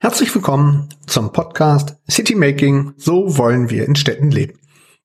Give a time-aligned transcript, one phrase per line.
[0.00, 2.94] Herzlich willkommen zum Podcast City Making.
[2.96, 4.58] So wollen wir in Städten leben.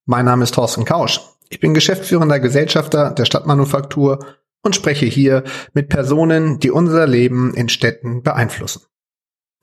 [0.06, 1.20] Mein Name ist Thorsten Kausch.
[1.50, 4.26] Ich bin geschäftsführender Gesellschafter der Stadtmanufaktur
[4.64, 5.44] und spreche hier
[5.74, 8.82] mit Personen, die unser Leben in Städten beeinflussen.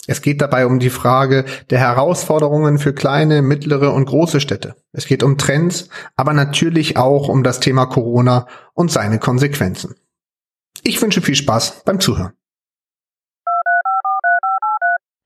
[0.06, 4.74] Es geht dabei um die Frage der Herausforderungen für kleine, mittlere und große Städte.
[4.92, 9.94] Es geht um Trends, aber natürlich auch um das Thema Corona und seine Konsequenzen.
[10.82, 12.32] Ich wünsche viel Spaß beim Zuhören.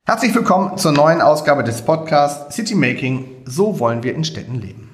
[0.07, 3.43] Herzlich willkommen zur neuen Ausgabe des Podcasts City Making.
[3.47, 4.91] So wollen wir in Städten leben.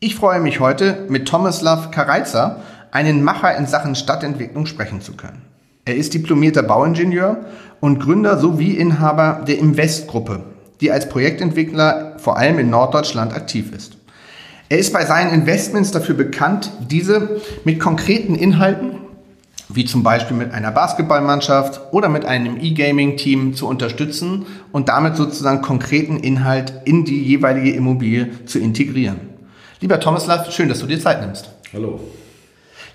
[0.00, 5.42] Ich freue mich heute mit Tomislav Kareiza, einen Macher in Sachen Stadtentwicklung, sprechen zu können.
[5.84, 7.46] Er ist diplomierter Bauingenieur
[7.80, 10.42] und Gründer sowie Inhaber der Invest-Gruppe,
[10.80, 13.96] die als Projektentwickler vor allem in Norddeutschland aktiv ist.
[14.68, 18.98] Er ist bei seinen Investments dafür bekannt, diese mit konkreten Inhalten,
[19.70, 25.62] wie zum Beispiel mit einer Basketballmannschaft oder mit einem E-Gaming-Team zu unterstützen und damit sozusagen
[25.62, 29.20] konkreten Inhalt in die jeweilige Immobilie zu integrieren.
[29.80, 31.50] Lieber Tomislav, schön, dass du dir Zeit nimmst.
[31.72, 32.00] Hallo.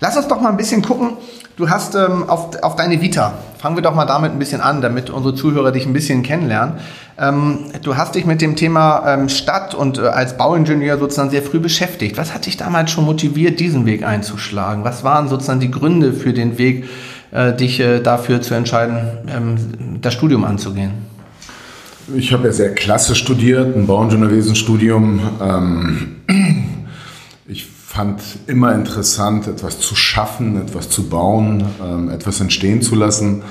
[0.00, 1.16] Lass uns doch mal ein bisschen gucken.
[1.56, 4.82] Du hast ähm, auf, auf deine Vita, fangen wir doch mal damit ein bisschen an,
[4.82, 6.74] damit unsere Zuhörer dich ein bisschen kennenlernen.
[7.18, 11.40] Ähm, du hast dich mit dem Thema ähm, Stadt und äh, als Bauingenieur sozusagen sehr
[11.40, 12.18] früh beschäftigt.
[12.18, 14.84] Was hat dich damals schon motiviert, diesen Weg einzuschlagen?
[14.84, 16.84] Was waren sozusagen die Gründe für den Weg,
[17.30, 18.98] äh, dich äh, dafür zu entscheiden,
[19.34, 19.56] ähm,
[20.02, 20.90] das Studium anzugehen?
[22.14, 25.20] Ich habe ja sehr klasse studiert, ein Bauingenieurwesenstudium.
[27.94, 33.42] Fand immer interessant, etwas zu schaffen, etwas zu bauen, ähm, etwas entstehen zu lassen,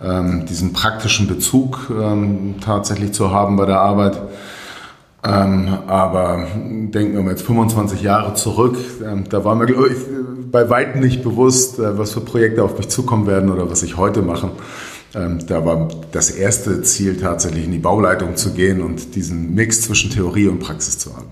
[0.00, 4.22] ähm, diesen praktischen Bezug ähm, tatsächlich zu haben bei der Arbeit.
[5.24, 9.96] Ähm, aber denken wir mal jetzt 25 Jahre zurück, ähm, da war mir ich,
[10.52, 13.96] bei weitem nicht bewusst, äh, was für Projekte auf mich zukommen werden oder was ich
[13.96, 14.52] heute mache.
[15.16, 19.82] Ähm, da war das erste Ziel tatsächlich in die Bauleitung zu gehen und diesen Mix
[19.82, 21.29] zwischen Theorie und Praxis zu haben.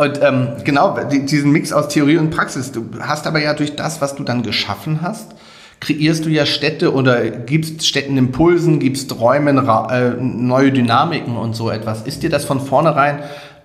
[0.00, 2.72] Und ähm, genau, diesen Mix aus Theorie und Praxis.
[2.72, 5.34] Du hast aber ja durch das, was du dann geschaffen hast,
[5.78, 11.68] kreierst du ja Städte oder gibst Städten Impulsen, gibst Räumen äh, neue Dynamiken und so
[11.68, 12.00] etwas.
[12.06, 13.18] Ist dir das von vornherein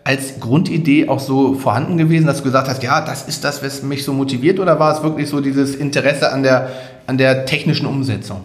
[0.04, 3.82] als Grundidee auch so vorhanden gewesen, dass du gesagt hast, ja, das ist das, was
[3.82, 6.68] mich so motiviert, oder war es wirklich so dieses Interesse an der,
[7.08, 8.42] an der technischen Umsetzung?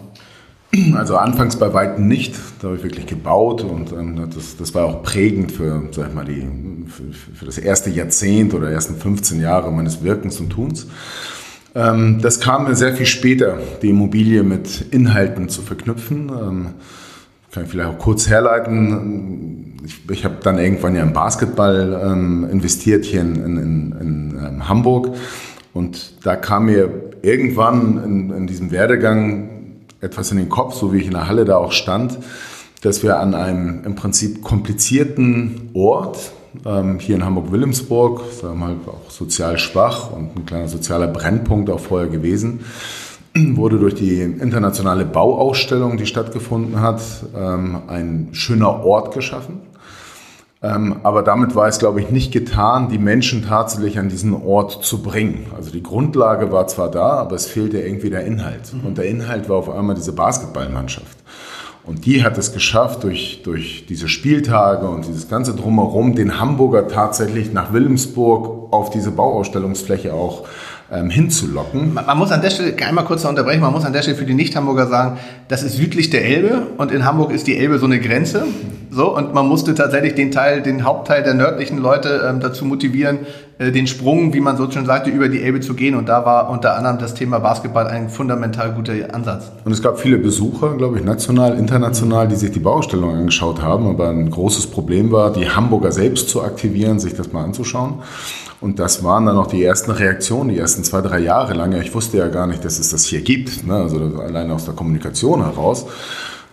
[0.95, 2.33] Also anfangs bei Weitem nicht.
[2.61, 6.13] Da habe ich wirklich gebaut und ähm, das, das war auch prägend für, sag ich
[6.13, 6.47] mal, die,
[6.87, 10.87] für, für das erste Jahrzehnt oder ersten 15 Jahre meines Wirkens und Tuns.
[11.75, 16.29] Ähm, das kam mir sehr viel später, die Immobilie mit Inhalten zu verknüpfen.
[16.29, 16.67] Ähm,
[17.51, 19.75] kann ich vielleicht auch kurz herleiten.
[19.85, 24.39] Ich, ich habe dann irgendwann ja im Basketball ähm, investiert hier in, in, in, in
[24.39, 25.09] ähm, Hamburg.
[25.73, 29.50] Und da kam mir irgendwann in, in diesem Werdegang
[30.01, 32.17] etwas in den Kopf, so wie ich in der Halle da auch stand,
[32.81, 36.31] dass wir an einem im Prinzip komplizierten Ort,
[36.65, 41.69] ähm, hier in Hamburg-Wilhelmsburg, sagen wir mal auch sozial schwach und ein kleiner sozialer Brennpunkt
[41.69, 42.61] auch vorher gewesen,
[43.35, 47.01] wurde durch die internationale Bauausstellung, die stattgefunden hat,
[47.37, 49.70] ähm, ein schöner Ort geschaffen
[50.61, 55.01] aber damit war es, glaube ich, nicht getan, die Menschen tatsächlich an diesen Ort zu
[55.01, 55.47] bringen.
[55.55, 58.71] Also die Grundlage war zwar da, aber es fehlte irgendwie der Inhalt.
[58.71, 58.85] Mhm.
[58.85, 61.17] Und der Inhalt war auf einmal diese Basketballmannschaft.
[61.83, 66.87] Und die hat es geschafft, durch, durch diese Spieltage und dieses ganze Drumherum, den Hamburger
[66.87, 70.47] tatsächlich nach Wilhelmsburg auf diese Bauausstellungsfläche auch
[70.91, 71.93] ähm, hinzulocken.
[71.93, 74.25] Man, man, muss an der Stelle einmal kurz unterbrechen, man muss an der Stelle für
[74.25, 77.85] die Nicht-Hamburger sagen, das ist südlich der Elbe und in Hamburg ist die Elbe so
[77.85, 78.43] eine Grenze.
[78.93, 83.19] So, und man musste tatsächlich den Teil, den Hauptteil der nördlichen Leute ähm, dazu motivieren,
[83.57, 85.95] äh, den Sprung, wie man so schön sagte, über die Elbe zu gehen.
[85.95, 89.49] Und da war unter anderem das Thema Basketball ein fundamental guter Ansatz.
[89.63, 93.87] Und es gab viele Besucher, glaube ich, national, international, die sich die Baustellung angeschaut haben.
[93.87, 97.99] Aber ein großes Problem war, die Hamburger selbst zu aktivieren, sich das mal anzuschauen.
[98.61, 101.73] Und das waren dann auch die ersten Reaktionen, die ersten zwei, drei Jahre lang.
[101.73, 103.73] Ich wusste ja gar nicht, dass es das hier gibt, ne?
[103.73, 105.87] also allein aus der Kommunikation heraus.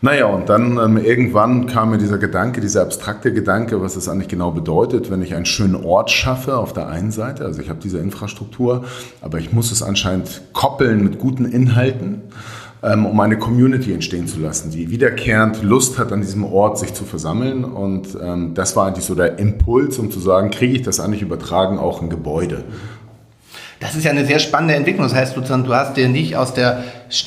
[0.01, 4.29] Naja, und dann ähm, irgendwann kam mir dieser Gedanke, dieser abstrakte Gedanke, was das eigentlich
[4.29, 7.81] genau bedeutet, wenn ich einen schönen Ort schaffe auf der einen Seite, also ich habe
[7.83, 8.85] diese Infrastruktur,
[9.21, 12.23] aber ich muss es anscheinend koppeln mit guten Inhalten,
[12.81, 17.05] um eine Community entstehen zu lassen, die wiederkehrend Lust hat, an diesem Ort sich zu
[17.05, 17.65] versammeln.
[17.65, 21.23] Und ähm, das war eigentlich so der Impuls, um zu sagen, kriege ich das eigentlich
[21.23, 22.65] übertragen auch in Gebäude.
[23.81, 25.07] Das ist ja eine sehr spannende Entwicklung.
[25.07, 26.83] Das heißt, sozusagen, du hast dir nicht aus, der,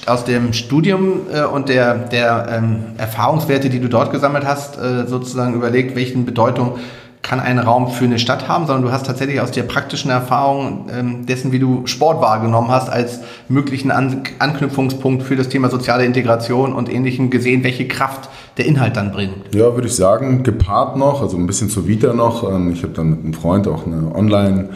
[0.06, 5.08] aus dem Studium äh, und der, der ähm, Erfahrungswerte, die du dort gesammelt hast, äh,
[5.08, 6.78] sozusagen überlegt, welchen Bedeutung
[7.22, 10.88] kann einen Raum für eine Stadt haben, sondern du hast tatsächlich aus der praktischen Erfahrung
[10.92, 16.06] ähm, dessen, wie du Sport wahrgenommen hast, als möglichen An Anknüpfungspunkt für das Thema soziale
[16.06, 19.54] Integration und Ähnlichem gesehen, welche Kraft der Inhalt dann bringt.
[19.54, 22.50] Ja, würde ich sagen, gepaart noch, also ein bisschen zu Vita noch.
[22.50, 24.70] Ähm, ich habe dann mit einem Freund auch eine Online-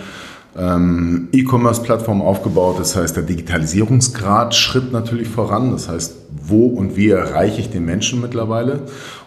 [0.58, 2.80] ähm, E-Commerce-Plattform aufgebaut.
[2.80, 5.72] Das heißt, der Digitalisierungsgrad schritt natürlich voran.
[5.72, 6.16] Das heißt,
[6.48, 8.82] wo und wie erreiche ich den Menschen mittlerweile?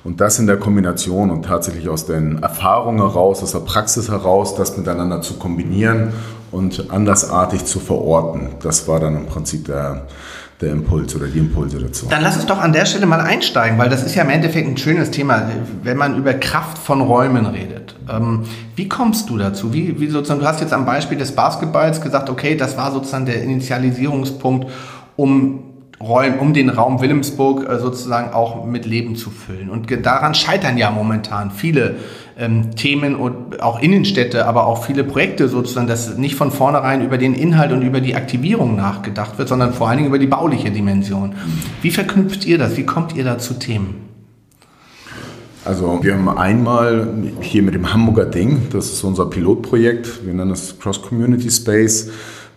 [0.04, 4.54] Und das in der Kombination und tatsächlich aus den Erfahrungen heraus, aus der Praxis heraus,
[4.54, 6.12] das miteinander zu kombinieren
[6.50, 8.48] und andersartig zu verorten.
[8.62, 10.06] Das war dann im Prinzip der,
[10.60, 12.06] der Impuls oder die Impulse dazu.
[12.08, 14.66] Dann lass uns doch an der Stelle mal einsteigen, weil das ist ja im Endeffekt
[14.66, 15.48] ein schönes Thema,
[15.82, 17.94] wenn man über Kraft von Räumen redet.
[18.10, 18.44] Ähm,
[18.74, 19.72] wie kommst du dazu?
[19.72, 23.26] Wie, wie sozusagen, du hast jetzt am Beispiel des Basketballs gesagt, okay, das war sozusagen
[23.26, 24.68] der Initialisierungspunkt,
[25.16, 25.67] um
[26.00, 29.68] Räumen, um den Raum Wilhelmsburg äh, sozusagen auch mit Leben zu füllen.
[29.68, 31.96] Und daran scheitern ja momentan viele
[32.38, 37.18] ähm, Themen und auch Innenstädte, aber auch viele Projekte sozusagen, dass nicht von vornherein über
[37.18, 40.70] den Inhalt und über die Aktivierung nachgedacht wird, sondern vor allen Dingen über die bauliche
[40.70, 41.34] Dimension.
[41.82, 42.76] Wie verknüpft ihr das?
[42.76, 44.08] Wie kommt ihr da zu Themen?
[45.64, 47.08] Also wir haben einmal
[47.40, 52.10] hier mit dem Hamburger Ding, das ist unser Pilotprojekt, wir nennen es Cross Community Space,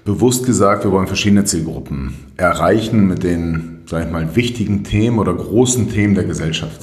[0.06, 5.34] bewusst gesagt, wir wollen verschiedene Zielgruppen erreichen mit den, sag ich mal, wichtigen Themen oder
[5.34, 6.82] großen Themen der Gesellschaft.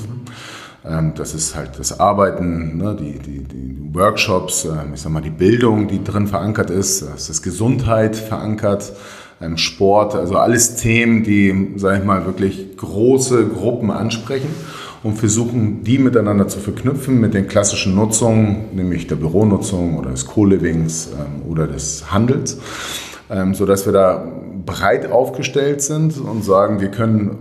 [0.85, 5.21] Ähm, das ist halt das Arbeiten, ne, die, die, die Workshops, ähm, ich sag mal
[5.21, 8.93] die Bildung, die drin verankert ist, das ist Gesundheit verankert,
[9.41, 14.49] ähm, Sport, also alles Themen, die, sag ich mal, wirklich große Gruppen ansprechen
[15.03, 20.27] und versuchen, die miteinander zu verknüpfen mit den klassischen Nutzungen, nämlich der Büronutzung oder des
[20.27, 21.11] Co-Livings
[21.49, 22.59] oder des Handels
[23.31, 24.25] ähm, sodass wir da
[24.65, 27.39] breit aufgestellt sind und sagen, wir können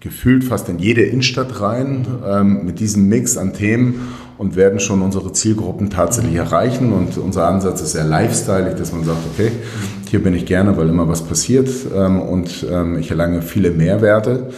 [0.00, 4.08] gefühlt fast in jede Innenstadt rein ähm, mit diesem Mix an Themen
[4.38, 6.92] und werden schon unsere Zielgruppen tatsächlich erreichen.
[6.92, 9.50] Und unser Ansatz ist sehr lifestyleig, dass man sagt, okay,
[10.08, 14.50] hier bin ich gerne, weil immer was passiert ähm, und ähm, ich erlange viele Mehrwerte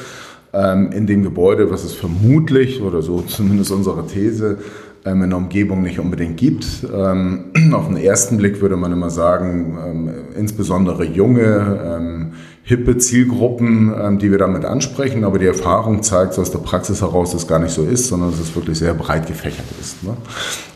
[0.52, 4.58] ähm, in dem Gebäude, was es vermutlich, oder so zumindest unsere These,
[5.08, 6.66] ähm, in der Umgebung nicht unbedingt gibt.
[6.92, 12.30] Ähm, auf den ersten Blick würde man immer sagen, ähm, insbesondere junge,
[12.62, 17.42] hippe Zielgruppen, die wir damit ansprechen, aber die Erfahrung zeigt aus der Praxis heraus, dass
[17.42, 20.02] es gar nicht so ist, sondern dass es wirklich sehr breit gefächert ist.
[20.04, 20.10] Ne?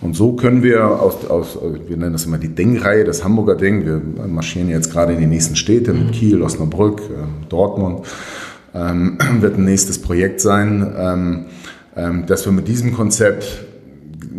[0.01, 3.85] Und so können wir aus, aus wir nennen das immer die Ding-Reihe, das Hamburger Ding,
[3.85, 7.03] wir marschieren jetzt gerade in die nächsten Städte mit Kiel, Osnabrück,
[7.51, 8.07] Dortmund,
[8.73, 11.45] wird ein nächstes Projekt sein,
[12.27, 13.67] dass wir mit diesem Konzept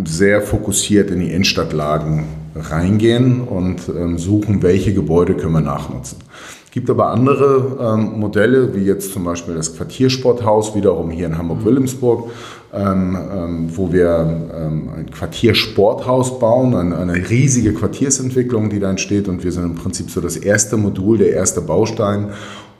[0.06, 2.25] sehr fokussiert in die Innenstadtlagen
[2.56, 6.18] reingehen und ähm, suchen, welche Gebäude können wir nachnutzen.
[6.65, 11.38] Es gibt aber andere ähm, Modelle, wie jetzt zum Beispiel das Quartiersporthaus, wiederum hier in
[11.38, 12.31] Hamburg-Wilhelmsburg,
[12.74, 19.27] ähm, ähm, wo wir ähm, ein Quartiersporthaus bauen, eine, eine, riesige Quartiersentwicklung, die da entsteht.
[19.27, 22.30] Und wir sind im Prinzip so das erste Modul, der erste Baustein,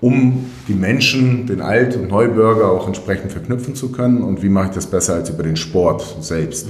[0.04, 4.22] um die Menschen, den Alt- und Neubürger auch entsprechend verknüpfen zu können.
[4.22, 6.68] Und wie mache ich das besser als über den Sport selbst?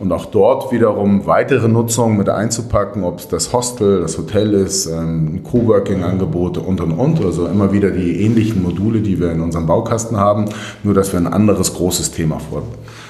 [0.00, 4.86] Und auch dort wiederum weitere Nutzungen mit einzupacken, ob es das Hostel, das Hotel ist,
[4.86, 7.24] ähm, Coworking-Angebote und und und.
[7.24, 10.46] Also immer wieder die ähnlichen Module, die wir in unserem Baukasten haben,
[10.82, 12.40] nur dass wir ein anderes großes Thema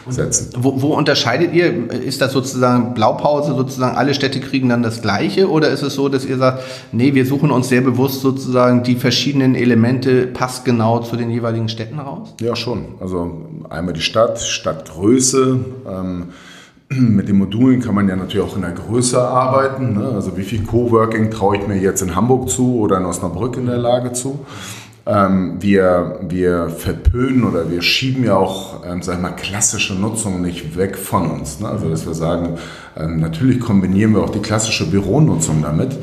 [0.05, 0.51] vorsetzen.
[0.59, 1.91] Wo, wo unterscheidet ihr?
[1.91, 5.51] Ist das sozusagen Blaupause, sozusagen alle Städte kriegen dann das Gleiche?
[5.51, 6.63] Oder ist es so, dass ihr sagt,
[6.93, 11.99] nee, wir suchen uns sehr bewusst sozusagen die verschiedenen Elemente passgenau zu den jeweiligen Städten
[11.99, 12.35] raus?
[12.41, 12.87] Ja, schon.
[13.01, 15.61] Also einmal die Stadt, Stadtgröße.
[15.89, 16.29] Ähm,
[16.99, 19.95] mit den Modulen kann man ja natürlich auch in der Größe arbeiten.
[19.95, 20.11] Ne?
[20.15, 23.67] Also wie viel Coworking traue ich mir jetzt in Hamburg zu oder in Osnabrück in
[23.67, 24.41] der Lage zu?
[25.05, 30.43] Ähm, wir, wir verpönen oder wir schieben ja auch, ähm, sag ich mal, klassische Nutzung
[30.43, 31.59] nicht weg von uns.
[31.59, 31.69] Ne?
[31.69, 32.59] Also dass wir sagen,
[32.97, 35.99] ähm, natürlich kombinieren wir auch die klassische Büronutzung damit.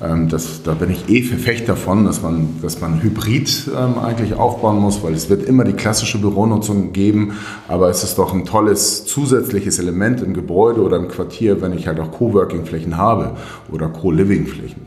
[0.00, 4.34] Ähm, das, da bin ich eh Verfechter davon, dass man, dass man Hybrid ähm, eigentlich
[4.34, 7.32] aufbauen muss, weil es wird immer die klassische Büronutzung geben,
[7.66, 11.88] aber es ist doch ein tolles zusätzliches Element im Gebäude oder im Quartier, wenn ich
[11.88, 13.36] halt auch Coworking-Flächen habe
[13.72, 14.82] oder Co-Living-Flächen.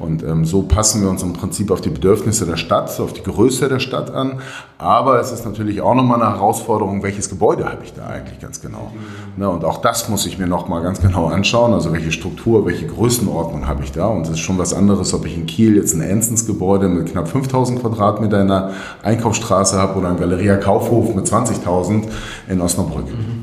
[0.00, 3.22] Und ähm, so passen wir uns im Prinzip auf die Bedürfnisse der Stadt, auf die
[3.22, 4.40] Größe der Stadt an.
[4.78, 8.62] Aber es ist natürlich auch nochmal eine Herausforderung, welches Gebäude habe ich da eigentlich ganz
[8.62, 8.90] genau.
[9.36, 11.74] Ne, und auch das muss ich mir nochmal ganz genau anschauen.
[11.74, 14.06] Also welche Struktur, welche Größenordnung habe ich da.
[14.06, 17.28] Und es ist schon was anderes, ob ich in Kiel jetzt ein Enzens-Gebäude mit knapp
[17.28, 18.70] 5000 Quadratmeter in der
[19.02, 22.04] Einkaufsstraße habe oder ein Galeria Kaufhof mit 20.000
[22.48, 23.06] in Osnabrück.
[23.06, 23.39] Mhm.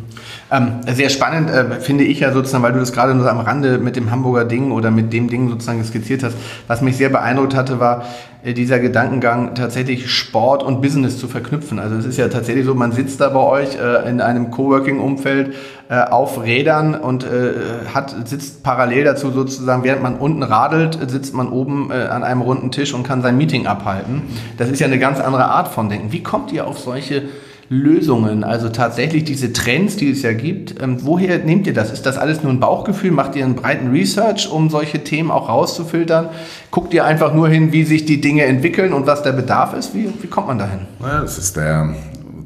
[0.50, 3.40] Ähm, sehr spannend äh, finde ich ja sozusagen, weil du das gerade nur so am
[3.40, 6.38] Rande mit dem Hamburger Ding oder mit dem Ding sozusagen skizziert hast.
[6.68, 8.06] Was mich sehr beeindruckt hatte, war
[8.44, 11.80] äh, dieser Gedankengang, tatsächlich Sport und Business zu verknüpfen.
[11.80, 15.54] Also es ist ja tatsächlich so, man sitzt da bei euch äh, in einem Coworking-Umfeld
[15.90, 17.54] äh, auf Rädern und äh,
[17.94, 22.42] hat, sitzt parallel dazu sozusagen, während man unten radelt, sitzt man oben äh, an einem
[22.42, 24.22] runden Tisch und kann sein Meeting abhalten.
[24.58, 26.14] Das ist ja eine ganz andere Art von Denken.
[26.14, 27.24] Wie kommt ihr auf solche
[27.70, 30.82] Lösungen, also tatsächlich diese Trends, die es ja gibt.
[30.82, 31.92] Ähm, woher nehmt ihr das?
[31.92, 33.12] Ist das alles nur ein Bauchgefühl?
[33.12, 36.30] Macht ihr einen breiten Research, um solche Themen auch rauszufiltern?
[36.72, 39.94] Guckt ihr einfach nur hin, wie sich die Dinge entwickeln und was der Bedarf ist?
[39.94, 40.80] Wie, wie kommt man dahin?
[41.02, 41.94] Ja, das ist der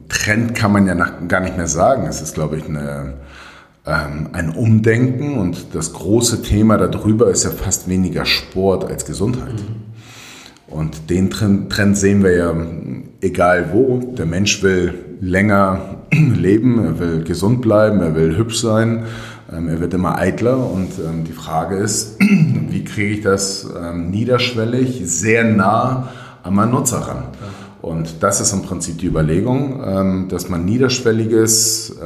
[0.10, 2.08] Trend, kann man ja nach, gar nicht mehr sagen.
[2.08, 3.14] Es ist, glaube ich, eine,
[3.86, 9.54] ähm, ein Umdenken und das große Thema darüber ist ja fast weniger Sport als Gesundheit.
[9.54, 9.92] Mhm.
[10.72, 12.56] Und den Trend sehen wir ja
[13.20, 14.00] egal wo.
[14.18, 19.06] Der Mensch will länger leben, er will gesund bleiben, er will hübsch sein,
[19.52, 20.58] ähm, er wird immer eitler.
[20.58, 26.10] Und ähm, die Frage ist, wie kriege ich das ähm, niederschwellig, sehr nah
[26.44, 27.24] an meinen Nutzer ran?
[27.82, 32.00] Und das ist im Prinzip die Überlegung, dass man niederschwelliges,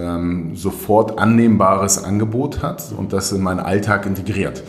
[0.54, 4.64] sofort annehmbares Angebot hat und das in meinen Alltag integriert.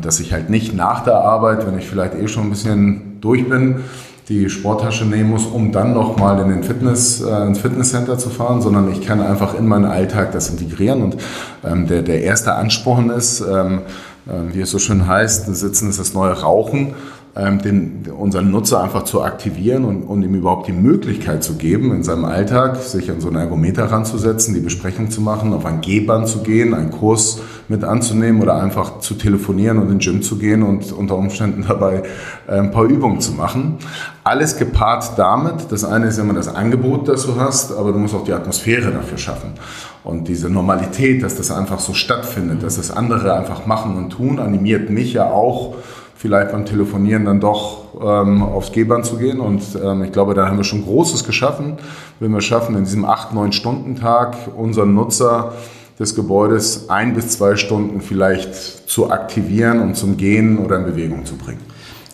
[0.00, 3.48] Dass ich halt nicht nach der Arbeit, wenn ich vielleicht eh schon ein bisschen durch
[3.48, 3.80] bin,
[4.28, 8.60] die Sporttasche nehmen muss, um dann nochmal in den Fitness, äh, ins Fitnesscenter zu fahren,
[8.60, 11.02] sondern ich kann einfach in meinen Alltag das integrieren.
[11.02, 11.16] Und
[11.64, 13.80] ähm, der, der erste Ansporn ist, ähm,
[14.26, 16.94] äh, wie es so schön heißt, Sitzen ist das neue Rauchen
[17.38, 22.02] den, unseren Nutzer einfach zu aktivieren und, und, ihm überhaupt die Möglichkeit zu geben, in
[22.02, 26.26] seinem Alltag sich an so einen Ergometer ranzusetzen, die Besprechung zu machen, auf ein G-Band
[26.26, 30.36] zu gehen, einen Kurs mit anzunehmen oder einfach zu telefonieren und in den Gym zu
[30.36, 32.02] gehen und unter Umständen dabei
[32.48, 33.78] äh, ein paar Übungen zu machen.
[34.24, 38.14] Alles gepaart damit, das eine ist immer das Angebot, das du hast, aber du musst
[38.14, 39.52] auch die Atmosphäre dafür schaffen.
[40.02, 44.40] Und diese Normalität, dass das einfach so stattfindet, dass das andere einfach machen und tun,
[44.40, 45.76] animiert mich ja auch,
[46.18, 49.38] vielleicht beim Telefonieren dann doch ähm, aufs G-Band zu gehen.
[49.38, 51.78] Und ähm, ich glaube, da haben wir schon Großes geschaffen.
[52.18, 55.52] Wenn wir schaffen, in diesem 8-9-Stunden-Tag unseren Nutzer
[55.98, 61.24] des Gebäudes ein bis zwei Stunden vielleicht zu aktivieren und zum Gehen oder in Bewegung
[61.24, 61.60] zu bringen.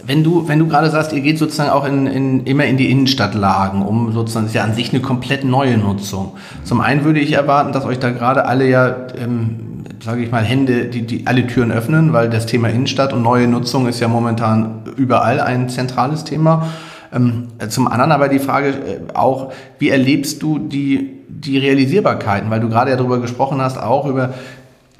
[0.07, 2.91] Wenn du, wenn du gerade sagst, ihr geht sozusagen auch in, in, immer in die
[2.91, 6.33] Innenstadtlagen, um sozusagen, das ist ja an sich eine komplett neue Nutzung.
[6.63, 9.74] Zum einen würde ich erwarten, dass euch da gerade alle ja ähm,
[10.05, 13.49] sage ich mal, Hände, die, die alle Türen öffnen, weil das Thema Innenstadt und neue
[13.49, 16.69] Nutzung ist ja momentan überall ein zentrales Thema.
[17.13, 22.51] Ähm, zum anderen aber die Frage äh, auch, wie erlebst du die, die Realisierbarkeiten?
[22.51, 24.35] Weil du gerade ja darüber gesprochen hast, auch über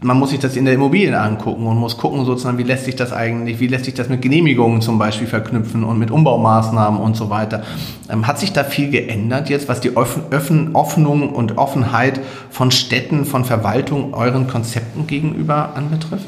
[0.01, 2.97] man muss sich das in der Immobilie angucken und muss gucken, sozusagen, wie lässt sich
[2.97, 7.17] das eigentlich, wie lässt sich das mit Genehmigungen zum Beispiel verknüpfen und mit Umbaumaßnahmen und
[7.17, 7.63] so weiter.
[8.11, 12.21] Ähm, hat sich da viel geändert jetzt, was die Öffn Öffnung und Offenheit
[12.51, 16.27] von Städten, von Verwaltung euren Konzepten gegenüber anbetrifft?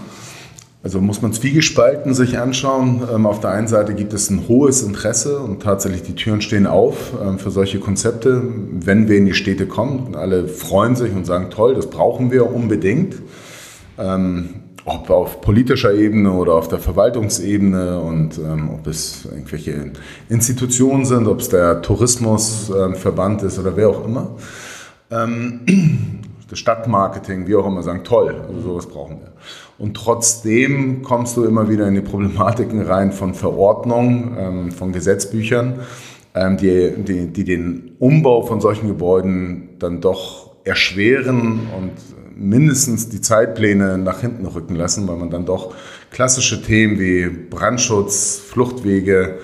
[0.82, 3.02] Also muss man zwiegespalten sich anschauen.
[3.12, 6.66] Ähm, auf der einen Seite gibt es ein hohes Interesse und tatsächlich die Türen stehen
[6.66, 10.14] auf ähm, für solche Konzepte, wenn wir in die Städte kommen.
[10.14, 13.16] Alle freuen sich und sagen, toll, das brauchen wir unbedingt
[13.98, 19.92] ähm, ob auf politischer Ebene oder auf der Verwaltungsebene und ähm, ob es irgendwelche
[20.28, 24.36] Institutionen sind, ob es der Tourismusverband ähm, ist oder wer auch immer.
[25.10, 25.60] Ähm,
[26.48, 29.32] das Stadtmarketing, wie auch immer, sagen, toll, also sowas brauchen wir.
[29.78, 35.80] Und trotzdem kommst du immer wieder in die Problematiken rein von Verordnungen, ähm, von Gesetzbüchern,
[36.36, 41.92] ähm, die, die, die den Umbau von solchen Gebäuden dann doch erschweren und
[42.37, 45.75] mindestens die Zeitpläne nach hinten rücken lassen, weil man dann doch
[46.11, 49.38] klassische Themen wie Brandschutz, Fluchtwege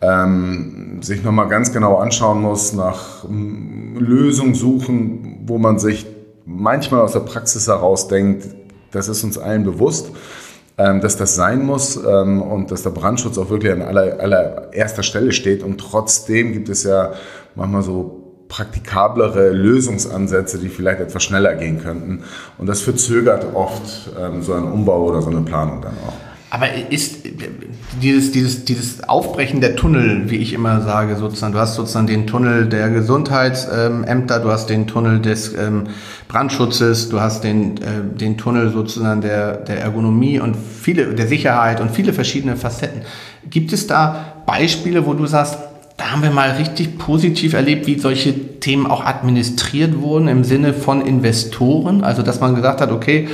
[0.00, 6.06] ähm, sich nochmal ganz genau anschauen muss, nach Lösungen suchen, wo man sich
[6.46, 8.46] manchmal aus der Praxis heraus denkt,
[8.92, 10.10] das ist uns allen bewusst,
[10.78, 15.02] ähm, dass das sein muss ähm, und dass der Brandschutz auch wirklich an aller, allererster
[15.02, 15.62] Stelle steht.
[15.62, 17.12] Und trotzdem gibt es ja
[17.54, 22.24] manchmal so praktikablere Lösungsansätze, die vielleicht etwas schneller gehen könnten.
[22.58, 26.12] Und das verzögert oft ähm, so einen Umbau oder so eine Planung dann auch.
[26.52, 27.18] Aber ist
[28.02, 32.26] dieses, dieses, dieses Aufbrechen der Tunnel, wie ich immer sage, sozusagen, du hast sozusagen den
[32.26, 35.84] Tunnel der Gesundheitsämter, du hast den Tunnel des ähm,
[36.26, 41.80] Brandschutzes, du hast den, äh, den Tunnel sozusagen der, der Ergonomie und viele, der Sicherheit
[41.80, 43.02] und viele verschiedene Facetten.
[43.48, 45.56] Gibt es da Beispiele, wo du sagst,
[46.00, 50.72] da haben wir mal richtig positiv erlebt, wie solche Themen auch administriert wurden im Sinne
[50.72, 52.02] von Investoren.
[52.02, 53.28] Also, dass man gesagt hat, okay,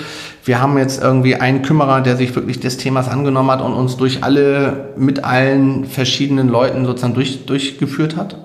[0.45, 3.97] wir haben jetzt irgendwie einen Kümmerer, der sich wirklich des Themas angenommen hat und uns
[3.97, 8.37] durch alle, mit allen verschiedenen Leuten sozusagen durch, durchgeführt hat?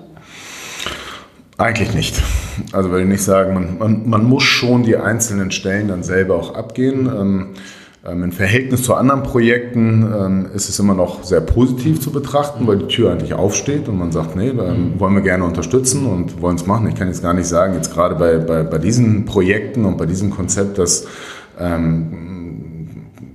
[1.58, 2.22] Eigentlich nicht.
[2.70, 6.36] Also würde ich nicht sagen, man, man, man muss schon die einzelnen Stellen dann selber
[6.36, 7.06] auch abgehen.
[7.06, 7.46] Ähm,
[8.04, 12.66] Ähm, Im Verhältnis zu anderen Projekten ähm, ist es immer noch sehr positiv zu betrachten,
[12.66, 16.42] weil die Tür eigentlich aufsteht und man sagt, nee, ähm, wollen wir gerne unterstützen und
[16.42, 16.88] wollen es machen.
[16.88, 20.06] Ich kann jetzt gar nicht sagen, jetzt gerade bei, bei, bei diesen Projekten und bei
[20.06, 21.06] diesem Konzept, dass
[21.60, 22.41] ähm,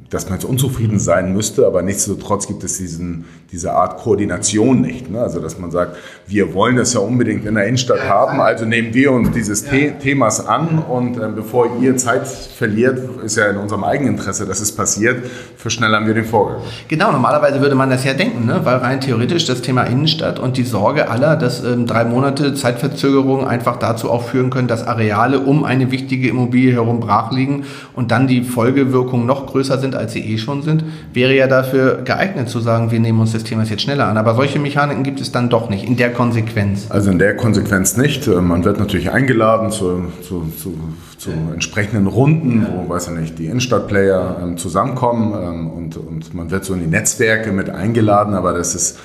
[0.09, 5.09] dass man jetzt unzufrieden sein müsste, aber nichtsdestotrotz gibt es diesen, diese Art Koordination nicht.
[5.11, 5.19] Ne?
[5.19, 5.97] Also dass man sagt,
[6.27, 9.71] wir wollen das ja unbedingt in der Innenstadt haben, also nehmen wir uns dieses ja.
[9.71, 14.45] The Themas an und äh, bevor ihr Zeit verliert, ist ja in unserem eigenen Interesse,
[14.45, 15.25] dass es passiert,
[15.57, 16.61] verschnellern wir den Vorgang.
[16.87, 18.61] Genau, normalerweise würde man das ja denken, ne?
[18.63, 23.45] weil rein theoretisch das Thema Innenstadt und die Sorge aller, dass ähm, drei Monate Zeitverzögerung
[23.45, 28.11] einfach dazu auch führen können, dass Areale um eine wichtige Immobilie herum brach liegen und
[28.11, 32.49] dann die Folgewirkungen noch größer sind, als sie eh schon sind, wäre ja dafür geeignet
[32.49, 34.17] zu sagen, wir nehmen uns das Thema jetzt schneller an.
[34.17, 36.87] Aber solche Mechaniken gibt es dann doch nicht in der Konsequenz.
[36.89, 38.27] Also in der Konsequenz nicht.
[38.27, 40.73] Äh, man wird natürlich eingeladen zu, zu, zu,
[41.17, 46.51] zu entsprechenden Runden, wo, weiß ich nicht, die Innenstadtplayer ähm, zusammenkommen ähm, und, und man
[46.51, 48.99] wird so in die Netzwerke mit eingeladen, aber das ist,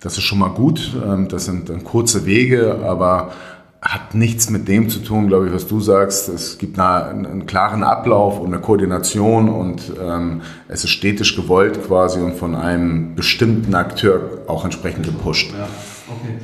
[0.00, 0.96] das ist schon mal gut.
[1.04, 3.32] Ähm, das sind dann kurze Wege, aber
[3.84, 6.28] hat nichts mit dem zu tun, glaube ich, was du sagst.
[6.30, 11.86] Es gibt eine, einen klaren Ablauf und eine Koordination und ähm, es ist stetisch gewollt
[11.86, 15.52] quasi und von einem bestimmten Akteur auch entsprechend gepusht.
[15.52, 15.66] Ja,
[16.08, 16.38] okay.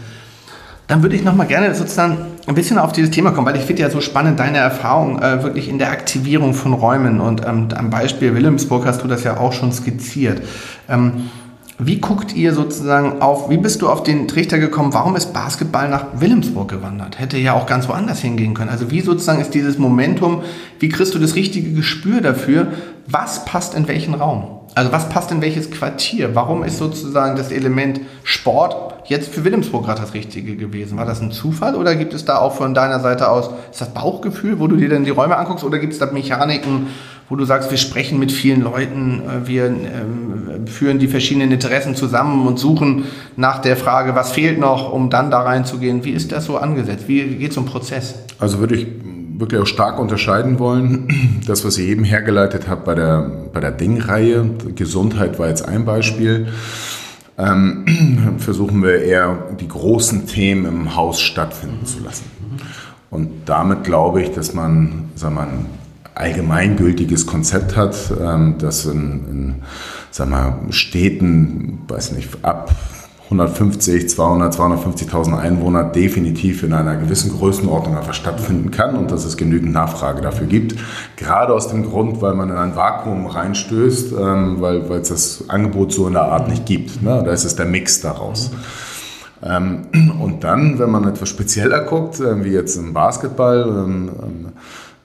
[0.86, 3.62] Dann würde ich noch mal gerne sozusagen ein bisschen auf dieses Thema kommen, weil ich
[3.62, 7.68] finde ja so spannend deine Erfahrung äh, wirklich in der Aktivierung von Räumen und ähm,
[7.74, 10.42] am Beispiel Wilhelmsburg hast du das ja auch schon skizziert.
[10.88, 11.30] Ähm,
[11.82, 15.88] wie guckt ihr sozusagen auf, wie bist du auf den Trichter gekommen, warum ist Basketball
[15.88, 17.18] nach Wilhelmsburg gewandert?
[17.18, 18.70] Hätte ja auch ganz woanders hingehen können.
[18.70, 20.42] Also wie sozusagen ist dieses Momentum,
[20.78, 22.68] wie kriegst du das richtige Gespür dafür,
[23.06, 24.60] was passt in welchen Raum?
[24.74, 26.34] Also was passt in welches Quartier?
[26.34, 30.96] Warum ist sozusagen das Element Sport jetzt für Wilhelmsburg gerade das Richtige gewesen?
[30.96, 33.92] War das ein Zufall oder gibt es da auch von deiner Seite aus, ist das
[33.92, 36.88] Bauchgefühl, wo du dir dann die Räume anguckst oder gibt es da Mechaniken,
[37.30, 41.94] wo du sagst, wir sprechen mit vielen Leuten, äh, wir ähm, führen die verschiedenen Interessen
[41.94, 43.04] zusammen und suchen
[43.36, 46.04] nach der Frage, was fehlt noch, um dann da reinzugehen.
[46.04, 47.04] Wie ist das so angesetzt?
[47.06, 48.16] Wie geht so ein Prozess?
[48.40, 48.88] Also würde ich
[49.38, 51.08] wirklich auch stark unterscheiden wollen.
[51.46, 55.84] Das, was ihr eben hergeleitet habt bei der, bei der Ding-Reihe, Gesundheit war jetzt ein
[55.84, 56.48] Beispiel.
[57.38, 62.24] Ähm, versuchen wir eher die großen Themen im Haus stattfinden zu lassen.
[63.10, 65.48] Und damit glaube ich, dass man, sagen wir mal,
[66.20, 68.92] allgemeingültiges Konzept hat, ähm, das in,
[69.30, 69.54] in
[70.10, 72.70] sag mal, Städten, weiß nicht, ab
[73.30, 79.36] 150, 200, 250.000 Einwohner definitiv in einer gewissen Größenordnung einfach stattfinden kann und dass es
[79.36, 80.74] genügend Nachfrage dafür gibt.
[81.16, 85.92] Gerade aus dem Grund, weil man in ein Vakuum reinstößt, ähm, weil, es das Angebot
[85.92, 87.02] so in der Art nicht gibt.
[87.02, 87.22] Ne?
[87.24, 88.50] Da ist es der Mix daraus.
[89.44, 89.86] Ähm,
[90.20, 94.10] und dann, wenn man etwas spezieller guckt, äh, wie jetzt im Basketball, ähm,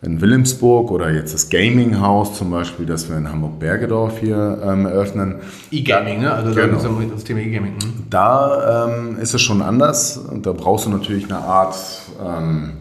[0.06, 4.86] in Wilhelmsburg oder jetzt das Gaming House zum Beispiel, das wir in Hamburg-Bergedorf hier ähm,
[4.86, 5.36] eröffnen.
[5.72, 6.32] E-Gaming, ne?
[6.32, 6.78] Also genau.
[7.12, 7.74] das Thema E-Gaming.
[7.74, 7.94] Ne?
[8.10, 11.76] Da ähm, ist es schon anders und da brauchst du natürlich eine Art
[12.24, 12.74] ähm,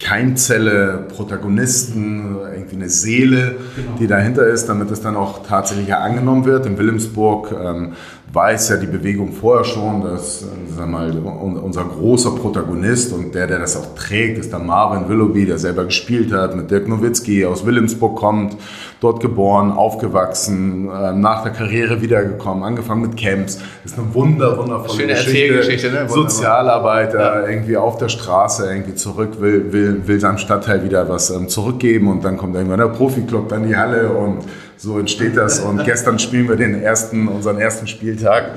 [0.00, 3.92] Keimzelle, Protagonisten, irgendwie eine Seele, genau.
[4.00, 6.66] die dahinter ist, damit es dann auch tatsächlich angenommen wird.
[6.66, 7.92] In Wilhelmsburg ähm,
[8.32, 13.58] weiß ja die Bewegung vorher schon, dass sag mal, unser großer Protagonist und der, der
[13.58, 17.66] das auch trägt, ist der Marvin Willoughby, der selber gespielt hat, mit Dirk Nowitzki aus
[17.66, 18.56] Wilhelmsburg kommt,
[19.00, 23.58] dort geboren, aufgewachsen, ähm, nach der Karriere wiedergekommen, angefangen mit Camps.
[23.82, 25.56] Das ist eine wunder, wundervolle Schöne Geschichte.
[25.56, 26.08] Geschichte ne?
[26.08, 27.48] Sozialarbeiter, ja.
[27.48, 32.08] irgendwie auf der Straße, irgendwie zurück, will, will, will seinem Stadtteil wieder was ähm, zurückgeben
[32.08, 34.38] und dann kommt irgendwann der Profi-Club, dann die Halle und
[34.82, 35.60] so entsteht das.
[35.60, 38.50] Und gestern spielen wir den ersten, unseren ersten Spieltag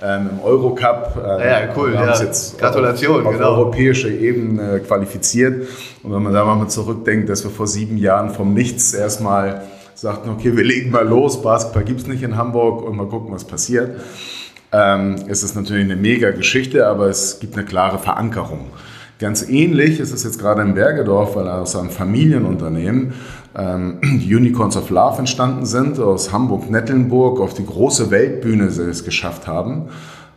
[0.00, 1.16] ähm, im Eurocup.
[1.16, 1.90] Ähm, ja, cool.
[1.90, 2.12] Wir haben ja.
[2.12, 3.50] uns jetzt Gratulation, auf, auf genau.
[3.50, 5.66] europäischer Ebene qualifiziert.
[6.04, 9.62] Und wenn man da mal zurückdenkt, dass wir vor sieben Jahren vom Nichts erstmal
[9.96, 13.34] sagten, okay, wir legen mal los, Basketball gibt es nicht in Hamburg und mal gucken,
[13.34, 14.00] was passiert.
[14.70, 18.70] Ähm, es ist natürlich eine mega Geschichte, aber es gibt eine klare Verankerung.
[19.18, 23.14] Ganz ähnlich ist es jetzt gerade in Bergedorf, weil aus einem Familienunternehmen
[23.56, 29.88] ähm, Unicorns of Love entstanden sind, aus Hamburg-Nettelnburg auf die große Weltbühne es geschafft haben